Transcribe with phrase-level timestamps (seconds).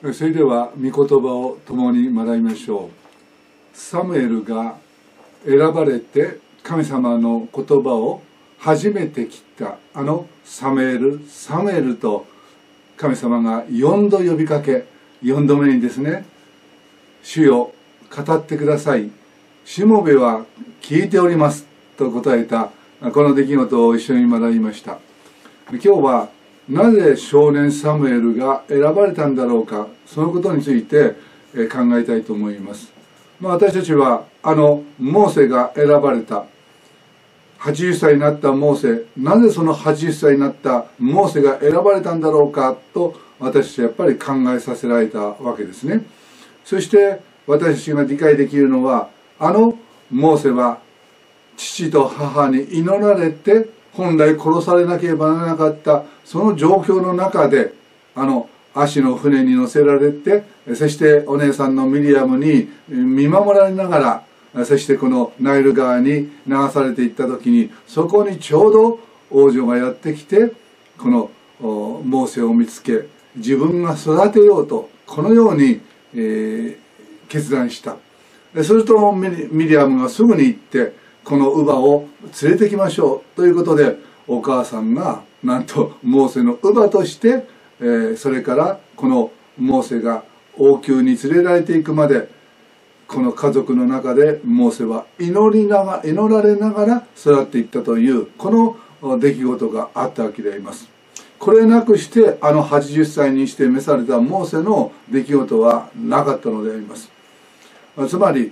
[0.00, 3.76] それでは御言葉を共に学びましょう。
[3.76, 4.76] サムエルが
[5.44, 8.22] 選ばれて神様の言葉を
[8.58, 12.26] 初めて切ったあのサムエルサムエルと
[12.96, 14.84] 神様が4度呼びかけ
[15.24, 16.24] 4度目にですね
[17.24, 17.72] 主よ
[18.08, 19.10] 語ってください。
[19.64, 20.46] しもべは
[20.80, 22.70] 聞いておりますと答えた
[23.12, 24.98] この出来事を一緒に学びました。
[25.72, 26.28] 今日は
[26.68, 31.14] なぜ少年サムエルが選ばれたんだろうかそのことについて
[31.68, 32.92] 考えたいと思います、
[33.40, 36.44] まあ、私たちはあのモーセが選ばれた。
[37.58, 46.04] 80歳になったモーセなぜその80歳になったモーセが選ばれたんだろうかと私たちはやっぱり考えさせられたわけですね。
[46.64, 49.08] そして私たちが理解できるのは
[49.38, 49.76] あの
[50.10, 50.78] モーセは
[51.56, 57.74] 父と母に祈られて本来殺されなければならなかったその状況の中で
[58.14, 60.44] あの足の船に乗せられて
[60.76, 64.24] そしてお姉さんのミリアムに見守られなが
[64.54, 70.52] らそしてこのナイル川に流されていった時にそこにちょうど王女がやってきて
[70.96, 75.80] このモーセを見つけ自分が育てようとこのように、
[76.14, 76.76] えー、
[77.28, 77.96] 決断した。
[78.62, 80.92] するとミリアムがすぐに行って
[81.28, 82.08] この乳母を
[82.42, 87.46] 連れてきましょうということでお母さんがなんとモーセの乳母として、
[87.80, 90.24] えー、それからこのモーセが
[90.56, 92.30] 王宮に連れられていくまで
[93.06, 100.88] この家族の中でモーセは祈りながら祈られながら育っていったというこの出来事があったわけであります。
[101.38, 107.10] これなくしてあの80歳にして召されたモーセの出来事はなかったのであります。
[108.08, 108.50] つまり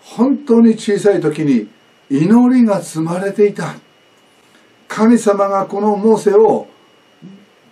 [0.00, 1.68] 本当に小さい時に
[2.10, 3.74] 祈りが積まれていた。
[4.88, 6.66] 神様がこのモーセを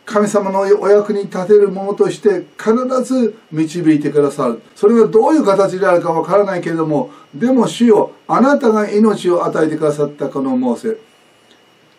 [0.05, 4.63] 神様のお役に立てるものとして必ず導いてくださる。
[4.77, 10.99] それがどういう形であるかわからないけれどもでも主よあなたが命を与えてくださったこのモーセ。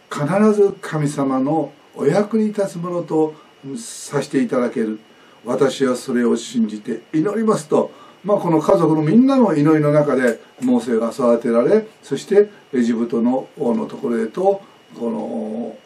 [0.09, 3.35] 必ず神様のお役に立つものと
[3.75, 4.99] させていただける。
[5.43, 7.91] 私はそれを信じて祈りますと、
[8.27, 14.61] まあ、この家族のみんなの祈りの中でモーセが育てられそしてエジプトの王のところへと
[14.99, 15.77] この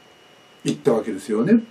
[0.64, 1.62] 行ったわけですよね。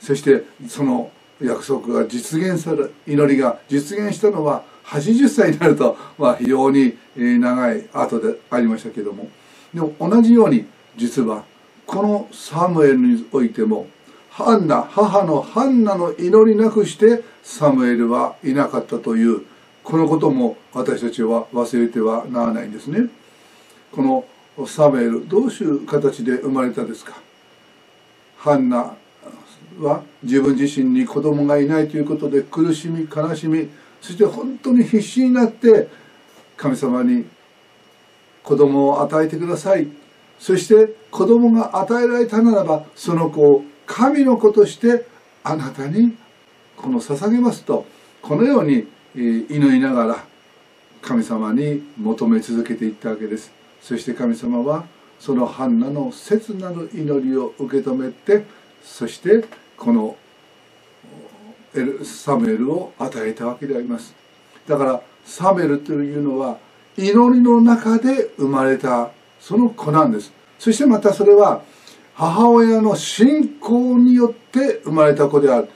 [0.00, 9.28] そしてその約束が実現される祈りが実現したのは80歳になると、まあ、非常に長い後でありましたけども
[9.72, 11.44] でも同じように実は
[11.86, 13.86] このサムエルにおいても
[14.30, 19.51] ハンナ母のハンナの祈りなくしてサムエルはいなかったという
[19.84, 23.08] このことも私たちは忘れてはならないんですね。
[23.90, 24.24] この
[24.66, 27.14] サムエルどういう形で生まれたですか？
[28.36, 28.94] ハンナ
[29.80, 33.68] は自分自身に子供がいないということで苦しみ悲しみ
[34.00, 35.88] そして本当に必死になって
[36.56, 37.24] 神様に
[38.42, 39.88] 子供を与えてください。
[40.38, 45.06] そして子供が与えられたならばその子を神の子として
[45.44, 46.16] あなたに
[46.76, 47.86] この捧げますと
[48.20, 50.24] このように祈りながら
[51.02, 53.52] 神様に求め続けていったわけです。
[53.82, 54.84] そして神様は
[55.18, 58.44] そのハンナの切なる祈りを受け止めて
[58.82, 59.44] そして
[59.76, 60.16] この
[62.04, 64.14] サムエルを与えたわけであります。
[64.66, 66.58] だからサムエルというのは
[66.96, 70.32] 祈りの中で生まれたその子なんです。
[70.58, 71.62] そしてまたそれは
[72.14, 75.68] 母親の信仰によって生まれた子である。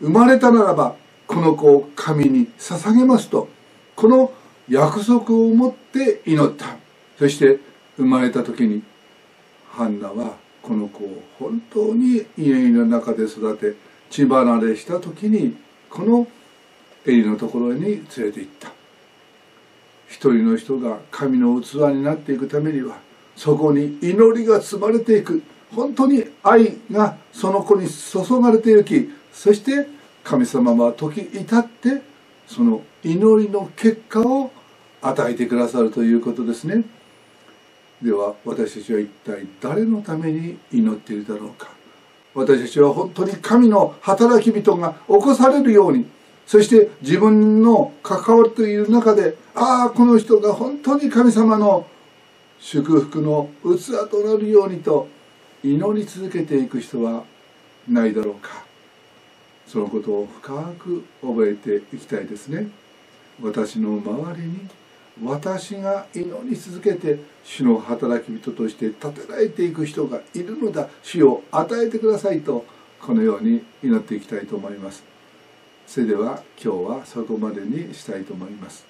[0.00, 0.94] 生まれたならば
[1.30, 3.48] この子を神に捧げますと
[3.94, 4.32] この
[4.68, 6.76] 約束を持って祈った。
[7.20, 7.60] そして
[7.96, 8.82] 生まれた時に
[9.70, 13.76] ハンナはこの子を本当に家の中で育て
[14.10, 15.56] 血離れした時に
[15.88, 16.26] この
[17.06, 18.72] エリのところに連れて行った。
[20.08, 22.98] 一人の人が神の器になっていくためには
[23.36, 25.44] そこに祈りが積まれていく。
[25.76, 32.02] 本当に愛がその子に注がれていきそして神様は時至って
[32.46, 34.50] その祈りの結果を
[35.02, 36.84] 与えてくださるということですね。
[38.02, 41.68] では私たちは一体誰のために祈っているだろうか
[42.34, 46.06] 私たちは本当に神の働き人が起こされるように
[46.46, 51.86] そして自分の関わるという中でああこの人が本当に神様の
[52.58, 55.08] 祝福の器となるようにと
[55.62, 57.24] 祈り続けていく人は
[57.88, 58.64] ないだろうか
[59.70, 62.66] そのことを深く覚えていきたいですね。
[63.40, 64.68] 私の周りに
[65.22, 70.88] 私が祈り続けて主の働き人として立てられていく人がいるのだ。
[71.04, 72.66] 主を与えてくださいと
[73.00, 75.04] このように祈っていきたいと思います。
[75.86, 78.89] それでは今日はそこまでにしたいと思います。